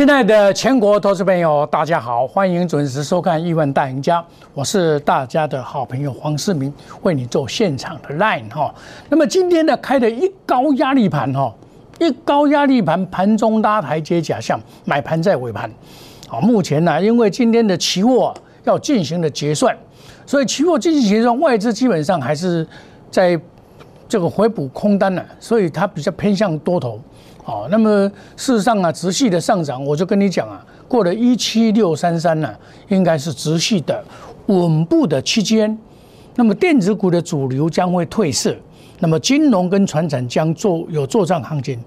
[0.00, 4.18] 亲爱的全国投资朋友，大家好，欢迎准时收看《亿万大赢家》，
[4.54, 6.72] 我是大家的好朋友黄世明，
[7.02, 8.74] 为你做现场的 line 哈。
[9.10, 11.54] 那么今天呢，开的一高压力盘哈，
[11.98, 15.70] 一高压力盘，盘中拉台阶假象，买盘在尾盘。
[16.26, 18.32] 好，目前呢，因为今天的期货
[18.64, 19.76] 要进行的结算，
[20.24, 22.66] 所以期货进行结算，外资基本上还是
[23.10, 23.38] 在
[24.08, 26.98] 这个回补空单呢，所以它比较偏向多头。
[27.42, 32.54] 好，那么事实上啊，直系的上涨，我就跟你讲啊，过了一七六三三呢，
[32.88, 34.04] 应该是直系的
[34.46, 35.76] 稳步的期间。
[36.36, 38.54] 那么电子股的主流将会褪色，
[39.00, 41.82] 那么金融跟船产将做有做账行情。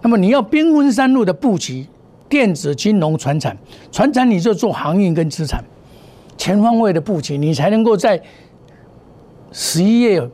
[0.00, 1.86] 那么你要兵分三路的布局，
[2.28, 3.56] 电子、金融、船产，
[3.90, 5.64] 船产你就做航运跟资产，
[6.36, 8.22] 全方位的布局，你才能够在
[9.50, 10.30] 十一月、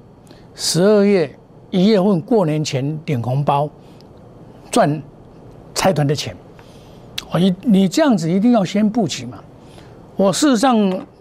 [0.55, 1.35] 十二月
[1.71, 3.71] 一月份过年前领红包。
[4.75, 5.01] 赚
[5.73, 6.37] 财团的钱，
[7.31, 9.39] 我，你你这样子一定要先布局嘛。
[10.17, 10.77] 我事实上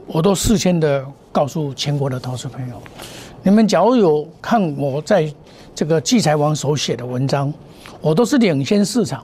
[0.07, 2.81] 我都事先的告诉全国的投资朋友，
[3.43, 5.31] 你们假如有看我在
[5.75, 7.53] 这个聚财网所写的文章，
[8.01, 9.23] 我都是领先市场。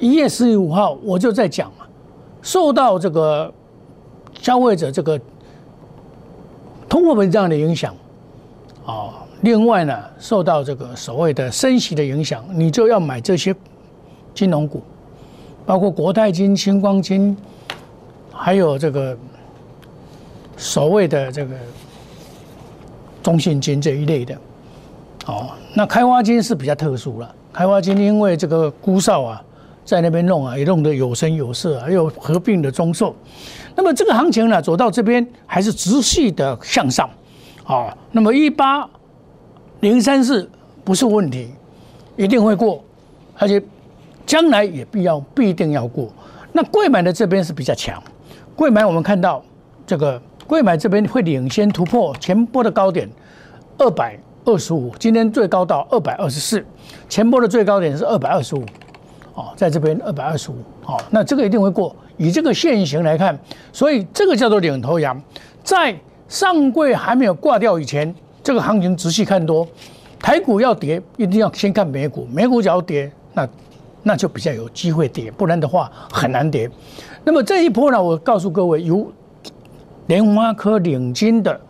[0.00, 1.86] 一月十五号我就在讲嘛，
[2.42, 3.54] 受到这个
[4.42, 5.20] 消费者这个
[6.88, 7.94] 通货膨胀的影响，
[8.92, 9.26] 啊。
[9.42, 13.54] 另外呢，受到这个所谓的升息的影响，你就要买这些
[14.34, 14.82] 金融股，
[15.64, 17.36] 包括国泰金、星光金，
[18.32, 19.16] 还有这个
[20.56, 21.54] 所谓的这个
[23.22, 24.36] 中信金这一类的。
[25.26, 27.34] 哦，那开发金是比较特殊了。
[27.52, 29.40] 开发金因为这个孤少啊，
[29.84, 33.14] 在那边弄啊，也弄得有声有色，还有合并的中寿。
[33.76, 37.08] 那么这个行情呢，走到这边还是持续的向上。
[37.68, 38.88] 啊，那么一八。
[39.80, 40.50] 零三四
[40.82, 41.52] 不是问题，
[42.16, 42.82] 一定会过，
[43.38, 43.62] 而且
[44.26, 46.08] 将来也必要必定要过。
[46.52, 48.02] 那贵买的这边是比较强，
[48.56, 49.40] 贵买我们看到
[49.86, 53.08] 这个贵买这边会领先突破前波的高点
[53.78, 56.66] 二百二十五，今天最高到二百二十四，
[57.08, 58.66] 前波的最高点是二百二十五，
[59.34, 60.56] 哦，在这边二百二十五，
[60.86, 61.94] 哦，那这个一定会过。
[62.16, 63.38] 以这个现形来看，
[63.72, 65.22] 所以这个叫做领头羊，
[65.62, 65.96] 在
[66.28, 68.14] 上柜还没有挂掉以前。
[68.40, 69.66] 这个行情仔细看多，
[70.20, 72.26] 台股要跌，一定要先看美股。
[72.32, 73.48] 美股只要跌，那
[74.02, 76.70] 那就比较有机会跌，不然的话很难跌。
[77.24, 79.12] 那么这一波呢，我告诉各位，由
[80.06, 81.60] 莲花科领军的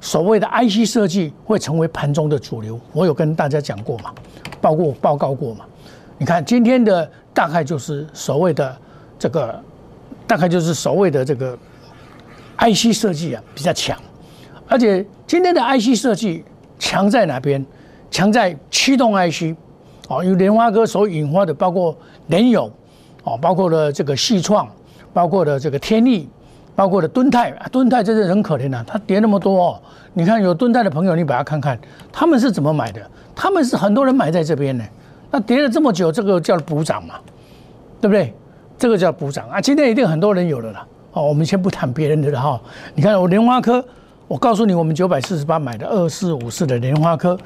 [0.00, 2.78] 所谓的 IC 设计会成为盘中的主流。
[2.92, 4.12] 我有跟大家讲过嘛，
[4.60, 5.64] 报过报告过嘛。
[6.18, 8.76] 你看今天的大概就是所谓的
[9.18, 9.60] 这个，
[10.24, 11.58] 大概就是所谓的这个
[12.58, 13.98] IC 设计啊比较强。
[14.68, 16.44] 而且今天的 IC 设计
[16.78, 17.64] 强在哪边？
[18.10, 19.54] 强在驱动 IC，
[20.08, 21.94] 哦，有莲花哥所引发的，包括
[22.28, 22.72] 联友，
[23.22, 24.66] 哦，包括了这个细创，
[25.12, 26.26] 包括了这个天力，
[26.74, 29.82] 包括了敦泰，敦泰真是很可怜呐，它跌那么多哦。
[30.14, 31.78] 你看有敦泰的朋友，你把它看看，
[32.10, 33.10] 他们是怎么买的？
[33.34, 34.84] 他们是很多人买在这边呢。
[35.30, 37.16] 那跌了这么久，这个叫补涨嘛，
[38.00, 38.32] 对不对？
[38.78, 39.60] 这个叫补涨啊。
[39.60, 40.86] 今天一定很多人有了啦。
[41.12, 42.58] 哦，我们先不谈别人的了哈。
[42.94, 43.84] 你看我莲花科。
[44.28, 47.36] 我告诉你，我们九百四十八买的二四五四的莲花科，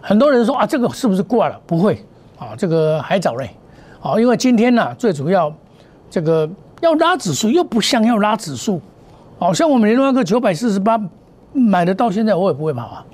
[0.00, 1.60] 很多人说啊，这个是不是挂了？
[1.66, 2.02] 不会
[2.38, 3.50] 啊，这个还早嘞。
[4.00, 5.52] 啊，因为今天呢，最主要
[6.08, 6.48] 这个
[6.80, 8.80] 要拉指数，又不像要拉指数。
[9.38, 10.98] 好像我们莲花科九百四十八
[11.52, 13.04] 买的到现在，我也不会跑啊，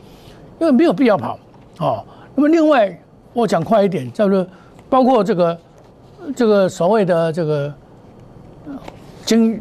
[0.61, 1.37] 因为没有必要跑。
[1.81, 2.05] 哦，
[2.37, 2.97] 那么另外
[3.33, 4.47] 我讲快一点，叫做
[4.89, 5.59] 包括这个
[6.37, 7.75] 这个所谓的这个
[9.25, 9.61] 金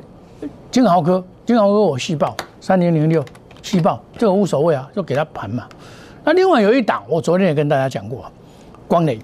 [0.69, 2.38] 金豪科，金豪科我细报。
[2.61, 3.25] 三零零六，
[3.63, 5.67] 细报这个无所谓啊，就给他盘嘛。
[6.23, 8.31] 那另外有一档，我昨天也跟大家讲过，
[8.88, 9.19] 光磊，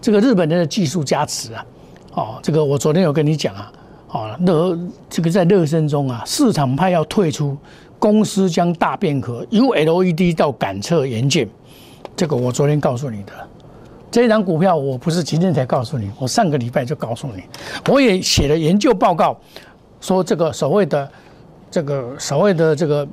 [0.00, 1.64] 这个日本人的技术加持啊，
[2.14, 3.72] 哦，这个我昨天有跟你讲啊，
[4.10, 4.76] 哦，热
[5.08, 7.56] 这个在热身中啊，市场派要退出，
[8.00, 11.48] 公司将大变革，由 LED 到感测元件，
[12.16, 13.32] 这个我昨天告诉你的，
[14.10, 17.44] 这一档股票我不是今天才告诉你，我上个礼拜就告诉你，
[17.88, 19.38] 我也写了研究报告，
[20.00, 21.08] 说这个所谓的。
[21.70, 23.06] 这个所谓的这个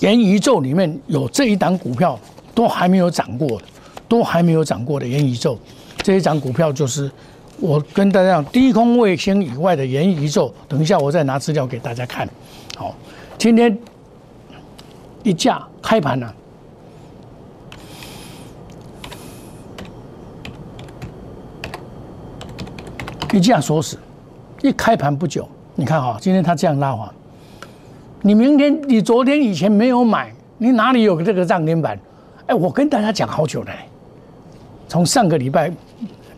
[0.00, 2.18] 元宇宙里面有这一档股票
[2.54, 3.60] 都还没有涨过，
[4.08, 5.58] 都还没有涨过的元宇宙，
[6.02, 7.10] 这一档股票就是
[7.58, 10.52] 我跟大家讲低空卫星以外的元宇宙。
[10.68, 12.28] 等一下我再拿资料给大家看。
[12.76, 12.94] 好，
[13.36, 13.76] 今天
[15.24, 16.34] 一价开盘了，
[23.32, 23.98] 一价锁死，
[24.62, 27.12] 一开盘不久，你看哈，今天它这样拉滑。
[28.22, 31.98] 你明天，你昨天以前没有买，你哪里有这个涨停板？
[32.46, 33.72] 哎，我跟大家讲好久了，
[34.88, 35.70] 从上个礼拜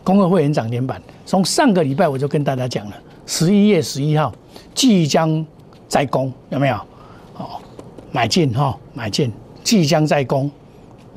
[0.03, 2.93] 工会会员涨停板，从上个礼拜我就跟大家讲了，
[3.25, 4.31] 十一月十一号
[4.73, 5.45] 即将
[5.87, 6.75] 在攻，有没有？
[7.37, 7.59] 哦，
[8.11, 9.31] 买进哈，买进，
[9.63, 10.51] 即将在攻，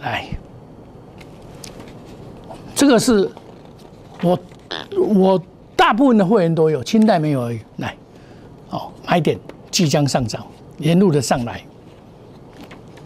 [0.01, 0.25] 来，
[2.75, 3.31] 这个是
[4.23, 4.39] 我
[4.97, 5.43] 我
[5.77, 7.61] 大部分的会员都有，清代没有而已。
[7.77, 7.95] 来，
[8.71, 9.39] 哦，买点
[9.71, 10.47] 即将上涨，
[10.79, 11.63] 沿路的上来，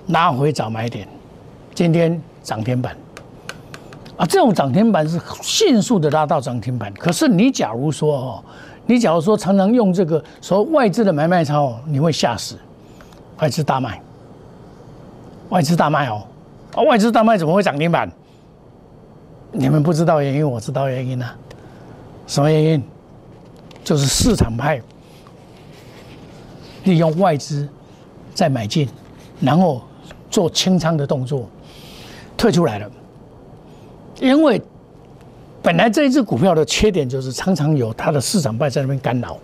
[0.08, 1.06] 拉回找买点，
[1.74, 2.96] 今天涨停板。
[4.16, 6.92] 啊，这种涨停板是迅速的拉到涨停板。
[6.94, 8.44] 可是你假如说哦，
[8.86, 12.56] 你假如说常常用这个说外资的买卖操，你会吓死。
[13.38, 14.02] 外资大卖，
[15.50, 16.24] 外资大卖哦，
[16.74, 18.10] 啊，外资大卖怎么会涨停板？
[19.52, 21.36] 你们不知道原因，我知道原因啊。
[22.26, 22.82] 什么原因？
[23.84, 24.82] 就是市场派
[26.88, 27.68] 利用外资
[28.34, 28.88] 再买进，
[29.40, 29.82] 然后
[30.30, 31.46] 做清仓的动作，
[32.34, 32.90] 退出来了。
[34.20, 34.60] 因为
[35.62, 39.36] 本来这一只股票的缺点就是常常有它的市场派在那边干扰。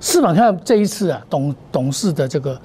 [0.00, 2.58] 市场上这一次啊，董董事的这个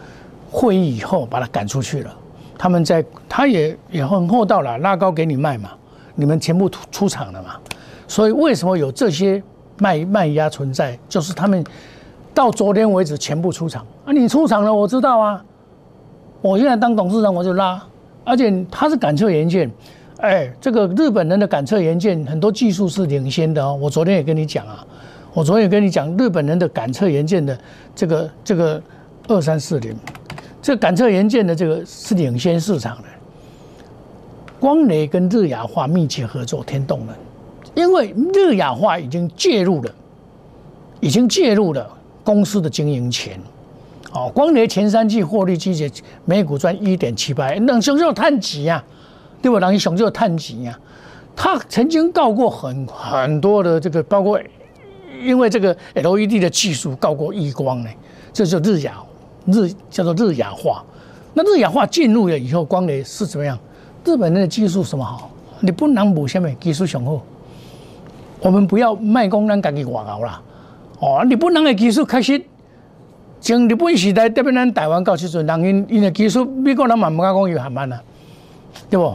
[0.50, 2.18] 会议以后，把它赶出去了。
[2.58, 5.72] 他们在他也也很厚道了，拉高给你卖嘛，
[6.16, 7.58] 你们全部出出场了嘛。
[8.08, 9.44] 所以为什么有这些
[9.78, 10.98] 卖卖压存在？
[11.10, 11.62] 就是他们
[12.36, 14.12] 到昨天为止全部出场啊！
[14.12, 15.44] 你出场了，我知道啊。
[16.42, 17.82] 我现在当董事长，我就拉，
[18.26, 19.72] 而且他是感测元件。
[20.18, 23.78] 哎，这个日本人的感测元件很多技术是领先的哦。
[23.82, 24.86] 我昨天也跟你讲啊，
[25.34, 27.58] 我昨天也跟你讲，日本人的感测元件的
[27.96, 28.82] 这个这个
[29.30, 29.96] 二三四零，
[30.62, 33.04] 这感测元件的这个是领先市场的。
[34.60, 37.16] 光雷跟日亚化密切合作，天动能，
[37.76, 39.92] 因为日亚化已经介入了，
[41.00, 41.95] 已经介入了
[42.26, 43.40] 公司的经营权。
[44.12, 45.90] 哦，光雷前三季获利季节
[46.26, 48.84] 每股赚一点七八，冷熊肉碳几啊？
[49.42, 49.60] 对吧？
[49.60, 50.80] 人家熊就探级呀，
[51.36, 54.40] 他曾经告过很很多的这个，包括
[55.24, 57.90] 因为这个 LED 的技术告过亿光呢，
[58.34, 58.96] 这就日亚
[59.46, 60.84] 日叫做日亚化。
[61.34, 63.60] 那日亚化进入了以后，光雷是怎么样？
[64.04, 65.30] 日本人的技术什么好？
[65.60, 67.22] 你不能补下面技术雄厚。
[68.40, 70.42] 我们不要卖功咱家己外熬啦。
[71.00, 72.42] 哦，日本人的技术开始，
[73.42, 78.02] 从日本时代特别咱台湾到时阵，人因因的技术，美国人嘛唔敢讲有限慢啊，
[78.90, 79.14] 对不？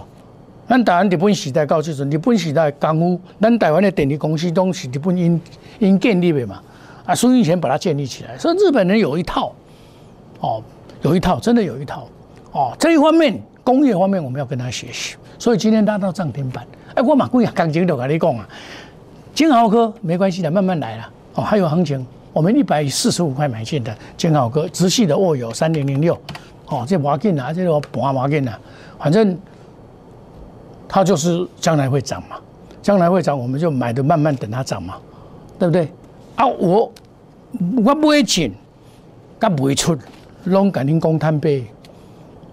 [0.68, 5.40] 咱台湾日本时代到即阵，日本时代功夫，咱台湾的电力公司都是日本因
[5.80, 6.60] 因建立的嘛，
[7.04, 9.52] 啊，孙运权把它建立起来，所以日本人有一套，
[10.38, 10.62] 哦，
[11.02, 12.06] 有一套，真的有一套，
[12.52, 18.48] 哦，这一方面工业方面我们要跟他学习，所以今天拉到涨停板，哎，我马贵啊，刚才就跟你讲啊，
[19.34, 26.18] 金豪科没关系的，慢慢来了，哦，还有行情，我们一百四十五块买进的金豪哥，直系的握有三零零六，
[26.66, 28.58] 哦，这要紧啊，这个盘要紧啊，
[28.98, 29.38] 反正。
[30.92, 32.36] 它就是将来会涨嘛，
[32.82, 34.96] 将来会涨，我们就买的慢慢等它涨嘛，
[35.56, 35.88] 对不对？
[36.34, 36.92] 啊，我
[37.86, 38.52] 我不会进，
[39.38, 39.96] 甲不会出，
[40.46, 41.64] 拢甲恁讲摊杯，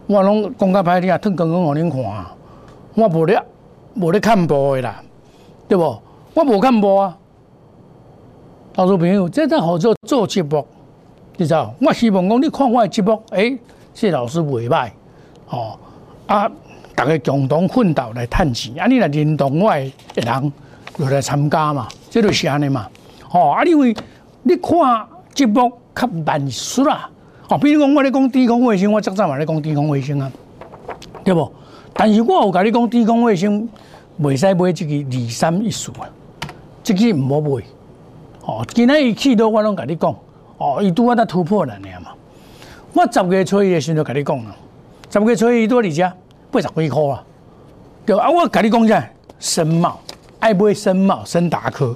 [0.06, 2.25] 我拢讲甲歹听，吞刚刚互恁看，
[2.94, 3.41] 我无咧
[3.95, 5.01] 无咧看波的啦，
[5.68, 6.00] 对不？
[6.35, 7.18] 我无看波啊，
[8.77, 10.63] 投资朋友，这阵好做做节目，
[11.38, 11.74] 你知道？
[11.81, 13.57] 我希望讲你看我的节目，诶，
[13.91, 14.91] 谢老师袂歹，
[15.50, 15.75] 哦
[16.27, 16.48] 啊。
[16.93, 18.86] 大家共同奋斗来赚钱，啊！
[18.88, 20.53] 你来认同我的人，
[20.96, 22.88] 就来参加嘛，这就是安尼嘛。
[23.31, 23.96] 哦，啊，因为
[24.43, 24.72] 你看
[25.34, 27.10] 节目较慢速啦。
[27.50, 30.31] 哦，比如讲我咧讲低空卫星，我早早嘛咧讲低空卫星啊，
[31.24, 31.51] 对不？
[31.93, 33.67] 但是我有甲你讲低空卫星，
[34.22, 36.10] 袂使买这个二三一四啊，
[36.84, 37.63] 这个唔好买。
[38.48, 40.16] 哦，今仔伊去到我拢甲你讲，
[40.58, 42.12] 哦，伊拄啊在突破了呢嘛。
[42.94, 44.56] 我十月初一的时候甲你讲了，
[45.12, 46.12] 十月初一伊多伫遮。
[46.50, 47.22] 八十几块啊，
[48.06, 49.06] 对啊，我跟你讲下，
[49.38, 50.00] 深茂
[50.39, 51.94] 爱不会深茂、深达科，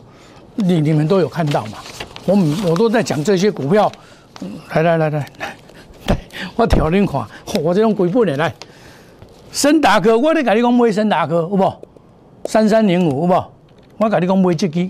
[0.55, 1.77] 你你们都有看到嘛？
[2.25, 2.37] 我
[2.69, 3.89] 我都在讲这些股票，
[4.73, 6.17] 来来来来来，
[6.57, 7.25] 我调恁看，
[7.63, 8.53] 我这种鬼不脸来，
[9.53, 11.81] 深达科，我咧跟你讲买深达科，有无？
[12.43, 13.45] 三三零五，有无？
[13.99, 14.89] 我跟你讲买这支，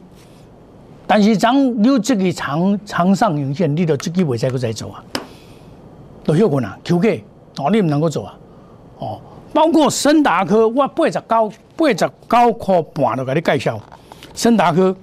[1.14, 1.54] 但是咱
[1.84, 5.04] 有这个长长上影线，你都这支未使搁再做啊，
[6.24, 7.26] 都休困啊，Q K，
[7.58, 8.38] 哦，你唔能够做啊，
[9.00, 9.22] 哦。
[9.52, 13.78] 包括森达科，我八十九八十九块半都给你介绍。
[14.34, 14.96] 森达科，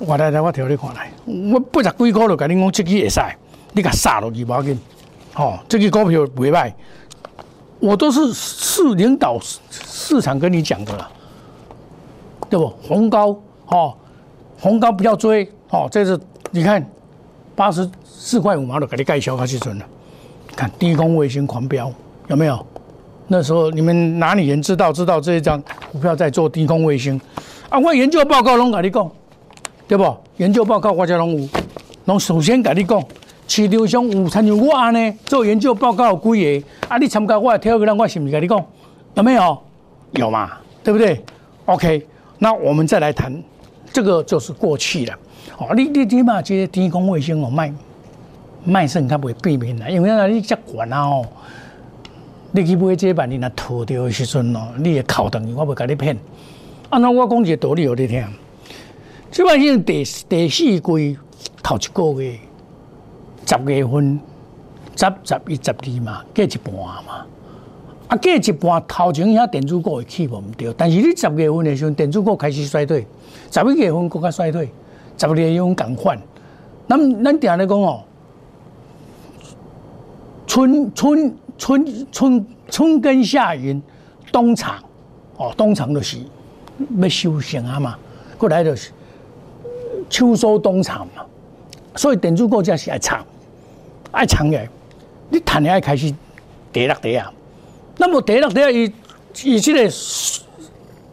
[0.00, 3.20] 我来来，我调你看来，我八十几块就跟你讲，这个会使，
[3.72, 4.78] 你甲杀落去无要紧。
[5.36, 6.70] 哦，这个股票袂歹，
[7.80, 11.10] 我都是市领导市场跟你讲的啦，
[12.50, 12.68] 对不？
[12.86, 13.34] 红高，
[13.68, 13.96] 哦，
[14.62, 16.16] 红高不要追，哦，这是
[16.52, 16.86] 你看
[17.56, 19.84] 八十四块五毛的给你盖小卡去存了。
[20.54, 21.92] 看低空卫星狂飙，
[22.28, 22.64] 有没有？
[23.26, 27.20] 那时候你们哪里人知道知道这一张股票在做低空卫星
[27.70, 29.10] 啊，我研究报告拢跟你讲，
[29.88, 30.16] 对不？
[30.36, 31.48] 研究报告我才拢有，
[32.04, 33.04] 拢首先跟你讲，
[33.48, 38.64] 市场上有参像我安尼做研究报告有几个，啊，你参加我的挑个人，我是不是跟你讲？
[39.14, 39.58] 有没有？
[40.12, 40.52] 有嘛？
[40.84, 41.20] 对不对
[41.64, 42.06] ？OK，
[42.38, 43.32] 那我们再来谈，
[43.92, 45.18] 这个就是过去了。
[45.58, 47.72] 哦，你你起码这天空卫星哦，卖
[48.64, 51.26] 卖肾较袂避免啦，因为那你遮悬啊哦，
[52.52, 56.16] 你去买这万年若脱掉的时阵哦，你会哭等于我袂甲你骗。
[56.90, 58.24] 按照我讲一个道理，互你听。
[59.30, 61.18] 这摆现第第四季
[61.62, 62.38] 头一个月，
[63.46, 64.20] 十月份、
[64.94, 67.26] 十、十一、十二嘛，过一半嘛。
[68.08, 73.06] 啊，过一半头前遐电子股会起无毋对，但是你十月份的时候，电子股开始衰退，
[73.52, 74.70] 十一月份更加衰退，
[75.18, 76.18] 十二月份共款。
[76.88, 78.02] 咱咱定咧讲哦，
[80.46, 83.80] 春春春春春耕夏耘，
[84.32, 84.82] 冬藏
[85.36, 86.18] 哦，冬藏就是
[86.98, 87.98] 要收成啊嘛，
[88.38, 88.90] 过来就是
[90.08, 91.24] 秋收冬藏嘛，
[91.94, 93.24] 所以电子股才是爱长，
[94.10, 94.66] 爱长嘅，
[95.28, 96.12] 你谈恋爱开始
[96.72, 97.32] 跌落跌啊。
[97.98, 98.92] 那么第六第伊
[99.44, 99.90] 伊即个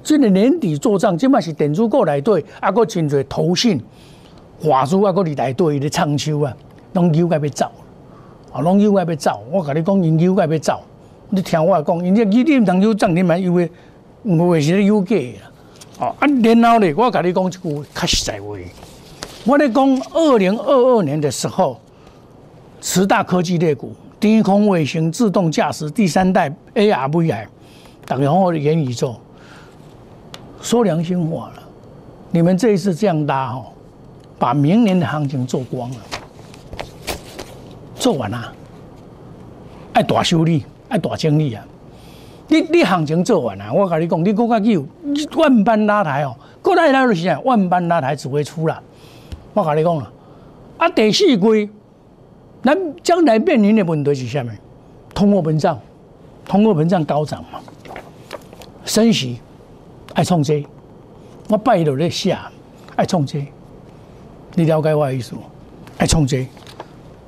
[0.04, 3.82] 即个年底做账，即摆是电子股内底，啊，搁真侪投信、
[4.62, 6.56] 华资啊，搁伫内底伊咧唱秋啊，
[6.94, 7.72] 拢有该要走，
[8.52, 9.44] 啊，拢有该要走。
[9.52, 10.82] 我甲你讲，因有该要走，
[11.30, 13.70] 你听我讲，因这你你毋通有涨，你咪以为
[14.24, 15.52] 有诶是咧有假啦。
[16.00, 18.58] 哦，啊，然后咧，我甲你讲一句较实在话，
[19.46, 21.80] 我咧讲二零二二年的时候，
[22.82, 23.94] 十大科技类股。
[24.20, 27.46] 低空卫星、自动驾驶、第三代 AR、VR，
[28.06, 29.16] 等后的元宇宙。
[30.62, 31.64] 说良心话了，
[32.32, 33.66] 你们这一次这样搭哦，
[34.38, 35.98] 把明年的行情做光了，
[37.96, 38.54] 做完了，
[39.94, 41.66] 爱大修理，爱大精力啊！
[42.48, 44.86] 你你行情做完了，我跟你讲，你国家有
[45.38, 48.78] 万般拉抬哦，国内拉就是啊，万般拉抬只会出来。
[49.54, 50.12] 我跟你讲了，
[50.78, 51.70] 啊，第四季。
[52.62, 54.48] 那将来面临的问题是啥物？
[55.14, 55.80] 通货膨胀，
[56.46, 57.60] 通货膨胀高涨嘛，
[58.84, 59.40] 升息
[60.14, 60.66] 爱创这，
[61.48, 62.38] 我拜到咧写
[62.96, 63.46] 爱创这，
[64.56, 65.36] 你了解我意思？
[65.98, 66.46] 爱创这，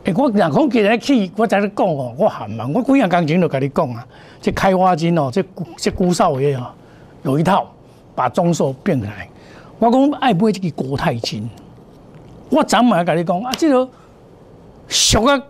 [0.04, 4.08] 哎，我若讲今日去，我在咧讲哦，我含嘛，我几样工程都跟你讲啊，
[4.42, 5.44] 这开发金哦，这
[5.78, 6.68] 这古少爷哦，
[7.24, 7.68] 有一套
[8.16, 9.30] 把中寿变起来，
[9.80, 11.50] 我讲爱买这个国泰金，
[12.50, 13.90] 我昨晚跟你讲啊，这个。
[14.94, 15.42] 俗啊，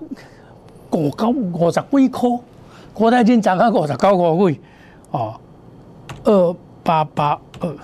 [0.91, 2.29] 五九五十几块，
[2.93, 4.59] 国泰金涨到五十九块几，
[5.09, 5.33] 哦，
[6.23, 7.75] 呃八八二，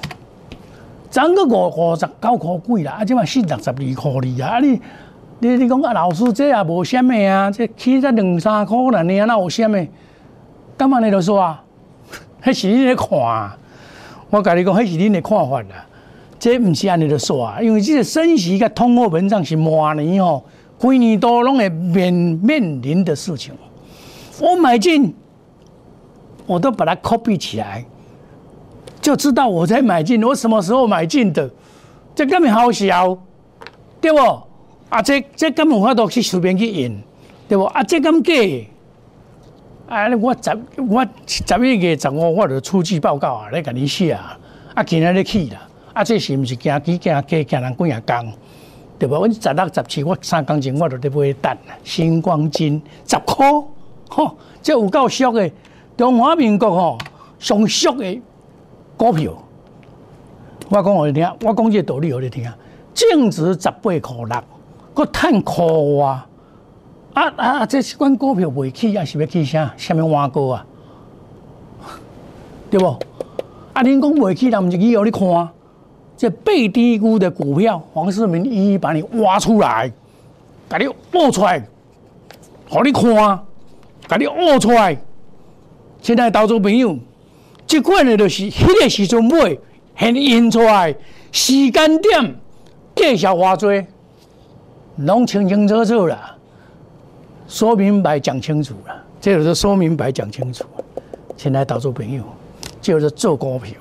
[1.09, 4.81] 涨个五五十九块几啦，啊，即嘛四六十二块二啊，啊你
[5.39, 9.89] 你你讲啊，老师这也无虾米啊，这起才两三块啦，你啊那有虾米？
[10.77, 11.63] 干嘛你都说啊？
[12.43, 13.09] 迄是你咧看，
[14.29, 15.85] 我甲你讲，迄是你咧看法啦，
[16.39, 20.43] 这毋是安尼咧说啊，因为这个升息甲通货膨胀是明年哦。
[20.79, 23.51] 规年都拢会面面临的事情，
[24.39, 25.11] 我买进，
[26.45, 27.83] 我都把它 copy 起来，
[29.07, 31.49] 就知道我在买进，我什么时候买进的，
[32.13, 33.17] 这根本好笑，
[34.01, 34.17] 对不？
[34.89, 37.01] 啊，这这根本我都去随便去印，
[37.47, 37.63] 对不？
[37.63, 40.59] 啊，这咁假，啊，我十
[40.89, 44.37] 我十一月十五我就出具报告啊，来给你写啊，
[44.73, 45.61] 啊，今日你去啦，
[45.93, 48.27] 啊，这是毋是惊几惊假惊人几啊讲？
[48.99, 49.15] 对不？
[49.15, 51.73] 我十六十七，我三工前我就得买单啦。
[51.85, 53.47] 星光金十块，
[54.09, 55.49] 吼，这有够俗的。
[55.95, 56.97] 中华民国吼
[57.39, 58.21] 上俗的
[58.97, 59.31] 股票，
[60.69, 62.51] 我讲互你听，我讲这道理互你听。
[62.93, 64.43] 净值十八块六，
[64.93, 66.27] 搁趁苦啊！
[67.13, 67.65] 啊啊！
[67.65, 69.71] 这款股票未起，也是要起啥？
[69.77, 70.65] 虾米碗糕啊？
[72.71, 72.87] 对不？
[72.87, 75.49] 啊，恁讲未起，那毋是去互你看。
[76.17, 79.91] 这被低估的股票，黄世明一一把你挖出来，
[80.67, 81.63] 把你挖出来，
[82.67, 83.13] 好你看，
[84.07, 84.97] 把你挖出来。
[86.01, 86.97] 现在投资朋友，
[87.67, 89.57] 这款的就是迄个时阵买，
[89.97, 90.95] 现印出来，
[91.33, 92.35] 时间点，
[92.95, 93.85] 介绍偌多，
[94.95, 96.17] 拢清清楚楚了，
[97.47, 100.63] 说明白讲清楚了，这就是说明白讲清楚。
[101.35, 102.23] 现在投资朋友，
[102.81, 103.73] 就是做股票。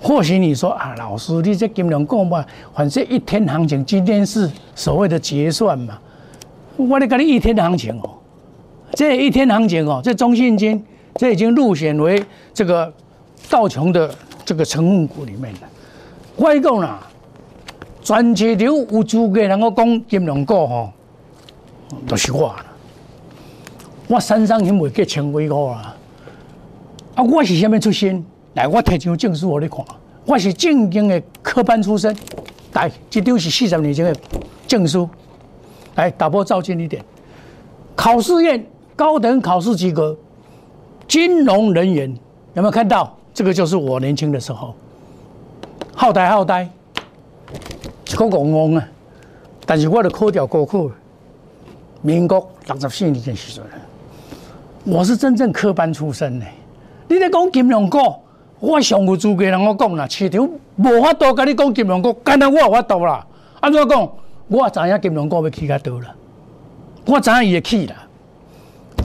[0.00, 2.44] 或许你说啊，老师，你这金融股嘛，
[2.74, 5.98] 反正一天行情，今天是所谓的结算嘛。
[6.76, 8.10] 我咧讲你一天的行情哦，
[8.92, 10.82] 这一天行情哦，这中信金
[11.16, 12.92] 这已经入选为这个
[13.48, 15.60] 道琼的这个成分股里面了。
[16.36, 17.00] 我讲啦，
[18.02, 20.92] 全市场有资格能够讲金融股吼，
[22.06, 22.66] 都是我啦。
[24.08, 25.96] 我身上已经未千几个啦。
[27.14, 28.22] 啊，我是虾米出身？
[28.54, 29.84] 来，我提张证书，我你看，
[30.26, 32.14] 我是正经的科班出身，
[32.74, 34.14] 来，这张是四十年前的
[34.66, 35.08] 证书，
[35.94, 37.02] 来打破照近一点。
[37.94, 40.16] 考试院高等考试及格，
[41.08, 42.12] 金融人员
[42.54, 43.12] 有没有看到？
[43.32, 44.74] 这个就是我年轻的时候，
[45.94, 48.88] 好呆好呆，一个戆戆啊！
[49.66, 50.90] 但是我的考调高考，
[52.00, 53.66] 民国六十四年的时候，
[54.84, 56.46] 我是真正科班出身的。
[57.08, 57.98] 你在讲金融股，
[58.58, 63.26] 我上有资格人我讲啦，市场无法度跟你讲金融股，干那我有法度啦。
[63.60, 64.10] 安怎讲？
[64.48, 66.14] 我也知影金融股要起较多啦，
[67.04, 67.96] 我知影伊会起啦，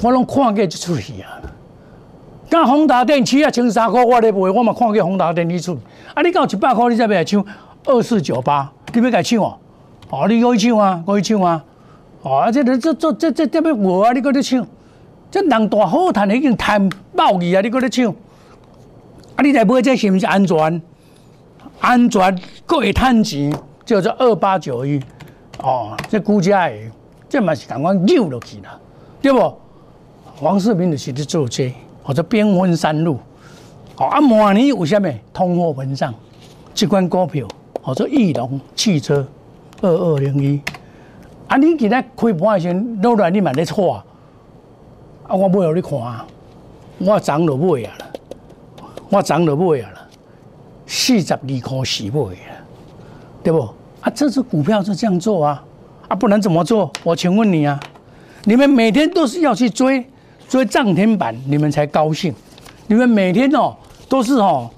[0.02, 1.42] 我拢看过这出戏啊。
[2.52, 5.80] 甲宏达电起啊，千三块我咧卖，我嘛看过宏达电你出。
[6.14, 7.44] 啊，你到一百块，你才要来抢
[7.86, 9.58] 二四九八，你要来抢哦？
[10.10, 11.64] 哦，你可以抢啊，可以抢啊！
[12.24, 14.12] 哦，啊，这、这、这、这、这这要活啊！
[14.12, 14.68] 你搁咧抢？
[15.32, 17.62] 这人大好赚，已经赚爆去啊！
[17.62, 18.10] 你搁咧抢？
[18.10, 20.82] 啊，你来买这是毋是安全？
[21.80, 25.02] 安全搁会趁钱，叫做二八九一。
[25.64, 26.92] 哦，这股价诶，
[27.30, 28.78] 这嘛是感觉扭落去啦，
[29.22, 29.58] 对不？
[30.42, 33.20] 王世明就是咧做这，或者边分三路。
[33.98, 36.14] 哦，啊，明年有啥物通货膨胀？
[36.74, 37.48] 这款股票，
[37.82, 39.28] 或者翼龙汽车。
[39.84, 40.62] 二二零一，
[41.48, 41.58] 啊！
[41.58, 44.06] 你今日开盘的时阵，老来你嘛咧错啊！
[45.28, 46.28] 啊，我买互你看啊，
[47.00, 48.06] 我涨就买啊啦，
[49.10, 50.08] 我涨就买啊啦，
[50.86, 52.62] 四十二块四买啊，
[53.42, 53.60] 对不？
[54.02, 55.64] 啊，这只股票是这样做啊，
[56.08, 56.92] 啊，不能怎么做？
[57.04, 57.80] 我请问你啊，
[58.44, 60.06] 你们每天都是要去追
[60.52, 62.34] 所以涨停板，你们才高兴？
[62.88, 63.74] 你们每天哦
[64.10, 64.70] 都是哦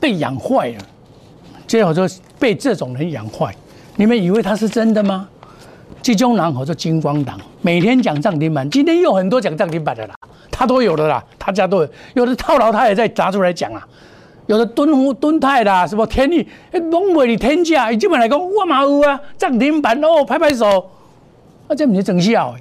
[0.00, 0.78] 被养坏了，
[1.68, 2.08] 最后就
[2.38, 3.54] 被这种人养坏。
[3.96, 5.28] 你们以为他是真的吗？
[6.00, 10.14] 集中人或者金光党每天讲涨停板，今天又很多讲涨停板的啦，
[10.50, 13.86] 他都有的啦，他家都有，有的套牢他也在拿出来讲啊，
[14.46, 16.48] 有的敦富敦泰啦，什么天利，
[16.90, 20.90] 拢卖你天价，基本来讲我嘛有啊，涨停板哦，拍拍手，
[21.68, 22.54] 啊这不是真笑。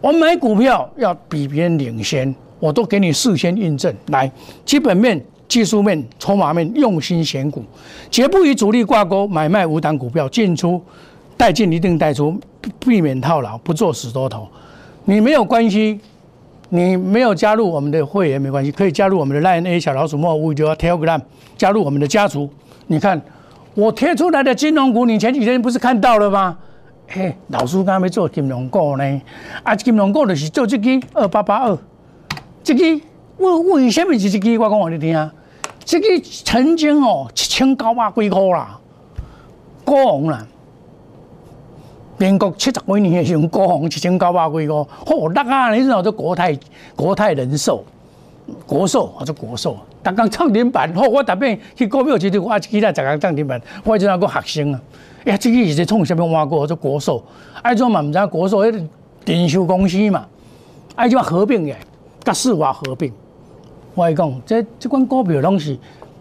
[0.00, 4.30] 我买股票要比别人领先，我都给你事先印证，来
[4.64, 5.20] 基本面。
[5.50, 7.64] 技术面、筹码面，用心选股，
[8.08, 10.80] 绝不与主力挂钩，买卖无档股票，进出
[11.36, 12.38] 带进一定带出，
[12.78, 14.46] 避免套牢，不做死多头。
[15.06, 15.98] 你没有关系，
[16.68, 21.20] 你没有加入我们的会员没关系，可以加入我们的 Line A 小老鼠莫五九 Telegram，
[21.58, 22.48] 加入我们的家族。
[22.86, 23.20] 你看
[23.74, 26.56] 我贴出来的金融股，你前几天不是看到了吗？
[27.12, 29.20] 嘿，老师刚要做金融股呢，
[29.64, 31.76] 啊，金融股就是做这支二八八二，
[32.62, 32.84] 这支
[33.38, 34.56] 为为什么是这支？
[34.56, 35.32] 我讲给你听啊。
[35.84, 36.06] 这个
[36.44, 38.78] 曾经哦，七千九百几块啦，
[39.84, 40.46] 高红啦。
[42.16, 46.56] 民国七十几年的时候，高红七千九百几块，嚯，那啊，你知道这国泰
[46.94, 47.84] 国泰人寿、
[48.64, 54.80] 国寿或者国寿，刚刚涨停板，嚯，我特别去股票市场，我一记得十个涨停板，我就那个学生啊，
[55.24, 56.66] 呀，这个是在创什么挖过？
[56.66, 57.22] 做国寿，
[57.62, 58.88] 哎，做嘛唔知国寿迄
[59.24, 60.26] 电修公司嘛，
[60.94, 61.74] 哎，就合并嘅，
[62.24, 63.12] 甲世华合并。
[63.94, 65.76] 我讲，这这款股票拢是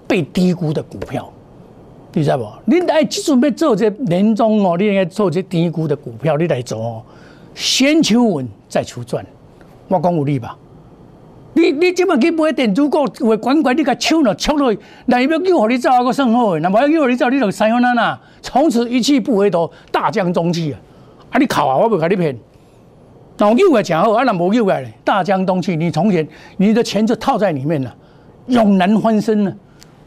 [0.08, 1.32] 被低估的股票，
[2.14, 2.46] 你知不？
[2.66, 7.02] 你来即阵要做这年终哦，你应该做这低估的股票，你来做哦。
[7.56, 9.26] 先求稳，再求赚。
[9.88, 10.58] 我讲有理吧？
[11.54, 14.74] 你你即摆去买电子股，为管管你甲抢了抢落，
[15.08, 16.60] 那要叫互你走，还阁算好诶。
[16.60, 18.20] 那无要叫互你走，你就三分难啊！
[18.42, 20.80] 从此一去不回头，大江东去啊！
[21.32, 21.76] 啊，你哭啊！
[21.78, 22.38] 我袂甲你骗。
[23.38, 27.94] 那有个讲好，啊，那无有个大江东去，你从前你的钱就套在里面了，
[28.48, 29.52] 永难翻身了。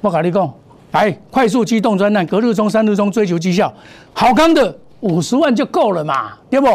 [0.01, 0.53] 我甲你讲，
[0.93, 3.73] 来快速机动专案，隔日中、三日中追求绩效，
[4.13, 6.67] 好康的五十万就够了嘛，对不？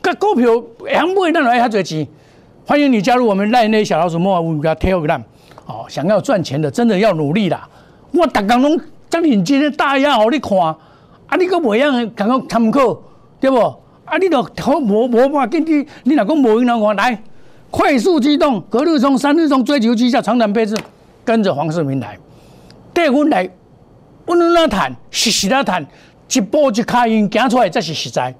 [0.00, 0.50] 个股票
[0.84, 2.06] 两倍那来还多钱？
[2.66, 5.20] 欢迎你加入我们赖内小老鼠莫五个 Telegram，
[5.66, 7.68] 哦，想要赚钱的真的要努力啦。
[8.10, 12.98] 我大刚拢将眼睛大压好你看，啊，你个袂样感觉参考，
[13.38, 13.58] 对不？
[14.06, 14.16] 啊！
[14.18, 17.22] 你都好无无法跟你，你若讲无用人话来，
[17.70, 20.74] 快速机动，隔日冲，三日冲，追求绩效，长短配置，
[21.22, 22.18] 跟着黄世明来，
[22.94, 23.50] 带阮来，
[24.24, 25.86] 不能那谈，实实那谈，
[26.32, 28.34] 一步一卡印行出来才是实在。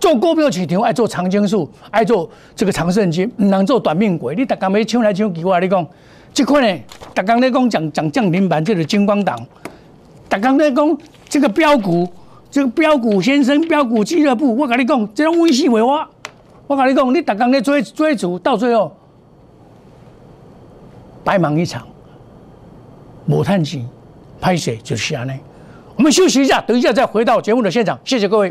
[0.00, 4.34] 做股票市场爱做长青树，爱做这个长盛金，唔能做短命鬼。
[4.34, 5.86] 你逐工要抢来抢去，我你讲，
[6.32, 6.80] 这款呢，
[7.14, 9.38] 逐工咧讲讲讲降临板，就是金光党，
[10.30, 12.08] 逐工咧讲这个标股。
[12.50, 16.02] 这个标股先生、标股俱乐部，我跟你讲，这种微信为我，
[16.66, 18.90] 我跟你讲，你逐工咧追追逐，到最后
[21.22, 21.86] 白忙一场，
[23.26, 23.84] 无叹息，
[24.40, 25.32] 拍摄就是安尼。
[25.96, 27.98] 我们休息一下，等一下再回到节目的现场。
[28.02, 28.50] 谢谢各位。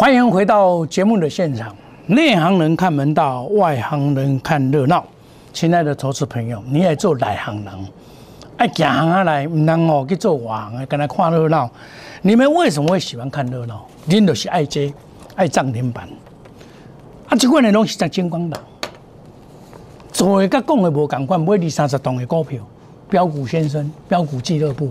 [0.00, 1.76] 欢迎回到节目的现场。
[2.06, 5.04] 内行人看门道，外行人看热闹。
[5.52, 7.66] 亲爱的投资朋友，你也做内行人，
[8.56, 11.70] 爱行行来，唔能哦去做外行，跟来看热闹。
[12.22, 13.86] 你们为什么会喜欢看热闹？
[14.08, 14.90] 恁就是爱这
[15.34, 16.08] 爱涨停板。
[17.28, 18.58] 啊，这款的拢是在金光党
[20.10, 22.58] 做的，甲讲的无共款，买二三十栋的股票，
[23.10, 24.90] 标股先生、标股俱乐部，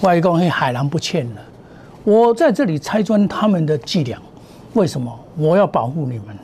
[0.00, 1.42] 外公海南不欠了。
[2.04, 4.18] 我在这里拆穿他们的伎俩。
[4.74, 6.36] 为什么我要保护你们？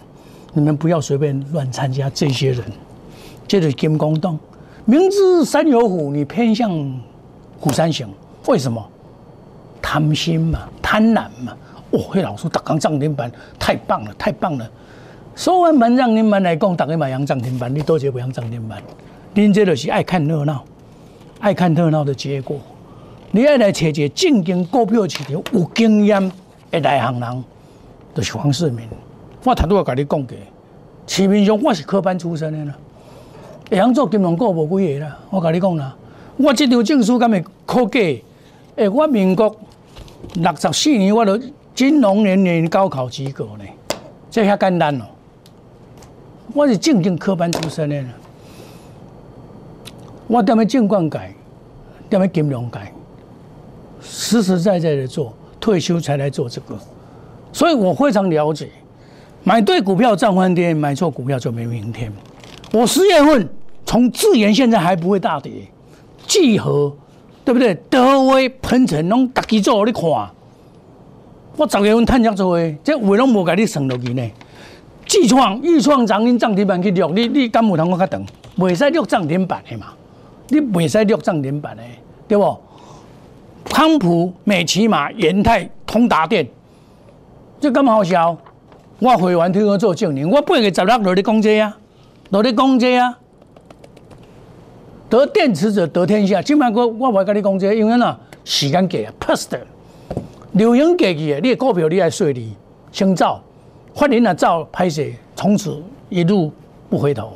[0.52, 2.64] 你们不要随便乱参加这些人。
[3.46, 4.38] 这是金光洞，
[4.84, 6.70] 明知山有虎，你偏向
[7.60, 8.08] 虎山行，
[8.46, 8.84] 为什么？
[9.80, 11.56] 贪心嘛，贪婪嘛。
[11.92, 14.68] 哦，嘿，老师，打刚涨停板，太棒了，太棒了。
[15.36, 18.82] 说完门让你们来讲，打个买阳涨停板，你多久不阳涨停板？
[19.34, 20.64] 您这就是爱看热闹，
[21.38, 22.58] 爱看热闹的结果。
[23.30, 26.32] 你爱来找一个正经股票市场有经验
[26.72, 27.44] 的内行人。
[28.16, 28.88] 就是黄世明，
[29.44, 30.34] 我头拄要甲你讲过，
[31.06, 32.74] 市面上我是科班出身的啦，
[33.70, 35.18] 会晓做金融股无几个啦。
[35.28, 35.94] 我甲你讲啦，
[36.38, 38.00] 我这张证书敢会考过？
[38.76, 39.54] 诶，我民国
[40.32, 41.38] 六十四年我都
[41.74, 43.64] 金融年年高考及格呢，
[44.30, 45.06] 这遐简单咯。
[46.54, 48.08] 我是正经科班出身的啦，
[50.26, 51.34] 我踮咧证券界，
[52.08, 52.78] 踮咧金融界，
[54.00, 56.78] 实实在在的做，退休才来做这个。
[57.56, 58.68] 所以我非常了解，
[59.42, 62.12] 买对股票涨翻天，买错股票就没明天。
[62.70, 63.48] 我十月份
[63.86, 65.50] 从智研现在还不会大跌，
[66.26, 66.94] 聚合
[67.46, 67.74] 对不对？
[67.88, 70.02] 德威喷成拢家己做，你看。
[71.56, 74.22] 我十月份探涨做诶，这话拢无甲你算落去呢。
[75.06, 78.22] 巨创、豫创涨停涨停板去录，你你敢有通我较长？
[78.58, 79.86] 袂使录涨停板的嘛？
[80.50, 81.82] 你袂使录涨停板的，
[82.28, 82.54] 对不？
[83.64, 86.46] 康普、美骑马、延泰、通达电。
[87.58, 88.36] 这咁好笑，
[88.98, 91.76] 我会员替我做证人，我八月十六落咧讲这啊，
[92.30, 93.18] 落咧讲这啊，
[95.08, 96.42] 得电池者得天下。
[96.42, 98.14] 今晚我我会甲你讲这，因为呐
[98.44, 99.58] 时间过啊，past
[100.52, 102.52] 流行过去的，你的股票你爱顺利
[102.92, 103.40] 先走，
[103.94, 106.52] 发现啊走歹势，从此一路
[106.90, 107.32] 不回头，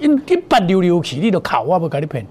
[0.00, 2.26] 一一八溜溜去，你就靠我不甲你骗。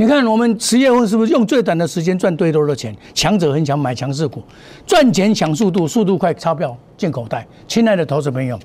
[0.00, 2.96] 你看，我们十月份是不是用最短的时间赚最多的钱？
[3.12, 4.40] 强者很强，买强势股，
[4.86, 7.44] 赚钱抢速度，速度快，钞票进口袋。
[7.66, 8.56] 亲爱的投资朋友，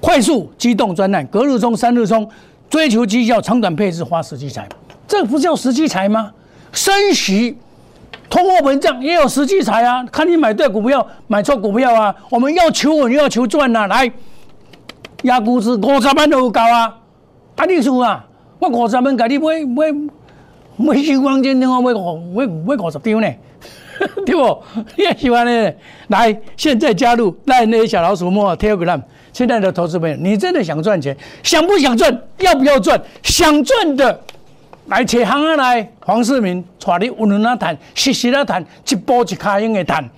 [0.00, 2.26] 快速机动专案，隔日冲，三日冲，
[2.70, 4.66] 追求绩效，长短配置，花时机财，
[5.06, 6.32] 这不叫时机财吗？
[6.72, 7.58] 升息、
[8.30, 10.02] 通货膨胀也有时机财啊！
[10.04, 12.14] 看你买对股票，买错股票啊！
[12.30, 13.86] 我们要求稳，要求赚啊！
[13.88, 14.10] 来，
[15.24, 16.96] 压股子五十万都有够啊！
[17.56, 18.24] 啊，你说啊，
[18.58, 20.08] 我五十万给你买买。
[20.78, 23.28] 每星光金电话买五买买五十张呢，
[24.24, 24.62] 对不？
[24.96, 25.72] 你也喜欢呢？
[26.06, 29.02] 来，现在加入那那小老鼠莫 Telegram。
[29.32, 31.16] 亲爱的投资朋友，你真的想赚钱？
[31.42, 32.22] 想不想赚？
[32.38, 33.00] 要不要赚？
[33.22, 34.20] 想赚的，
[34.86, 35.92] 来切行啊来！
[36.00, 40.08] 黄世明带你稳稳啊谈，实实啊谈，一步一卡应的谈。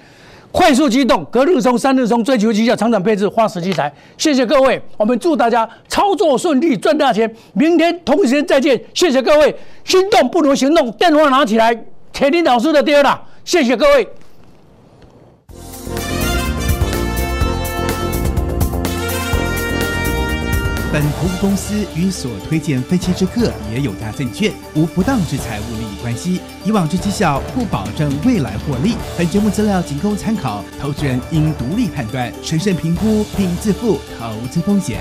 [0.53, 3.93] 快速机动，隔日冲，三日冲，追求绩效，长短配置，花时机财。
[4.19, 7.33] 谢谢各位，我们祝大家操作顺利，赚大钱。
[7.53, 9.55] 明天同时间再见，谢谢各位。
[9.85, 11.77] 心动不如行动，电话拿起来，
[12.13, 13.23] 铁林老师的第二啦。
[13.45, 14.09] 谢谢各位。
[21.01, 26.43] 本投资公司与所推荐分期之客也有大证券无不当之财务利益关系。
[26.63, 28.97] 以往之绩效不保证未来获利。
[29.17, 35.01] 本节目资料仅供参考，投资人应独立判断、审慎评估并自负投资风险。